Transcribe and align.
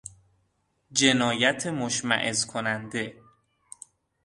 جنایت 0.91 1.67
مشمئز 1.67 2.45
کننده 2.45 3.13